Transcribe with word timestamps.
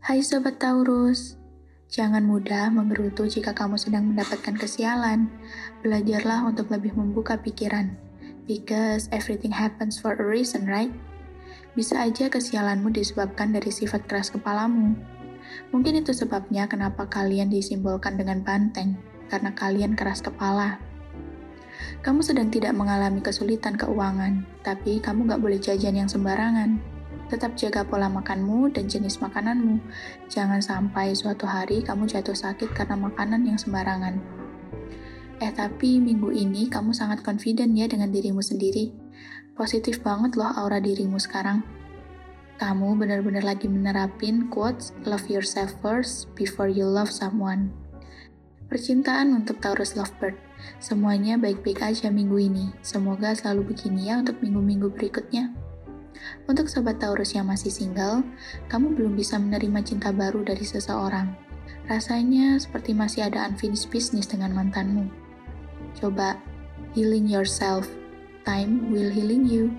Hai 0.00 0.24
Sobat 0.24 0.56
Taurus, 0.56 1.36
jangan 1.92 2.24
mudah 2.24 2.72
menggerutu 2.72 3.28
jika 3.28 3.52
kamu 3.52 3.76
sedang 3.76 4.08
mendapatkan 4.08 4.56
kesialan. 4.56 5.28
Belajarlah 5.84 6.48
untuk 6.48 6.72
lebih 6.72 6.96
membuka 6.96 7.36
pikiran. 7.36 8.00
Because 8.48 9.12
everything 9.12 9.52
happens 9.52 10.00
for 10.00 10.16
a 10.16 10.24
reason, 10.24 10.64
right? 10.64 10.88
Bisa 11.76 12.00
aja 12.00 12.32
kesialanmu 12.32 12.88
disebabkan 12.96 13.52
dari 13.52 13.68
sifat 13.68 14.08
keras 14.08 14.32
kepalamu. 14.32 14.96
Mungkin 15.68 16.00
itu 16.00 16.16
sebabnya 16.16 16.64
kenapa 16.64 17.04
kalian 17.04 17.52
disimbolkan 17.52 18.16
dengan 18.16 18.40
banteng, 18.40 18.96
karena 19.28 19.52
kalian 19.52 20.00
keras 20.00 20.24
kepala. 20.24 20.80
Kamu 22.00 22.24
sedang 22.24 22.48
tidak 22.48 22.72
mengalami 22.72 23.20
kesulitan 23.20 23.76
keuangan, 23.76 24.48
tapi 24.64 24.96
kamu 25.04 25.28
gak 25.28 25.44
boleh 25.44 25.60
jajan 25.60 25.92
yang 25.92 26.08
sembarangan. 26.08 26.99
Tetap 27.30 27.54
jaga 27.54 27.86
pola 27.86 28.10
makanmu 28.10 28.74
dan 28.74 28.90
jenis 28.90 29.22
makananmu. 29.22 29.78
Jangan 30.26 30.58
sampai 30.58 31.14
suatu 31.14 31.46
hari 31.46 31.78
kamu 31.78 32.10
jatuh 32.10 32.34
sakit 32.34 32.74
karena 32.74 32.98
makanan 32.98 33.46
yang 33.46 33.54
sembarangan. 33.54 34.18
Eh 35.38 35.54
tapi 35.54 36.02
minggu 36.02 36.34
ini 36.34 36.66
kamu 36.66 36.90
sangat 36.90 37.22
confident 37.22 37.70
ya 37.78 37.86
dengan 37.86 38.10
dirimu 38.10 38.42
sendiri. 38.42 38.90
Positif 39.54 40.02
banget 40.02 40.34
loh 40.34 40.50
aura 40.50 40.82
dirimu 40.82 41.22
sekarang. 41.22 41.62
Kamu 42.58 42.98
benar-benar 42.98 43.46
lagi 43.46 43.70
menerapin 43.70 44.50
quotes 44.50 44.90
love 45.06 45.30
yourself 45.30 45.70
first 45.78 46.28
before 46.34 46.66
you 46.66 46.82
love 46.82 47.14
someone. 47.14 47.70
Percintaan 48.66 49.38
untuk 49.38 49.62
Taurus 49.62 49.94
Lovebird. 49.94 50.34
Semuanya 50.82 51.38
baik-baik 51.38 51.78
aja 51.78 52.10
minggu 52.10 52.36
ini. 52.42 52.74
Semoga 52.82 53.32
selalu 53.38 53.70
begini 53.72 54.10
ya 54.10 54.18
untuk 54.18 54.42
minggu-minggu 54.42 54.92
berikutnya. 54.92 55.69
Untuk 56.46 56.66
sobat 56.66 56.98
Taurus 56.98 57.34
yang 57.34 57.50
masih 57.50 57.70
single, 57.70 58.22
kamu 58.70 58.94
belum 58.94 59.12
bisa 59.18 59.38
menerima 59.38 59.80
cinta 59.82 60.10
baru 60.10 60.42
dari 60.46 60.62
seseorang. 60.62 61.34
Rasanya 61.90 62.58
seperti 62.62 62.94
masih 62.94 63.26
ada 63.26 63.46
unfinished 63.46 63.90
business 63.90 64.30
dengan 64.30 64.54
mantanmu. 64.54 65.10
Coba 65.98 66.38
healing 66.94 67.26
yourself. 67.26 67.86
Time 68.46 68.88
will 68.94 69.10
healing 69.10 69.46
you. 69.46 69.74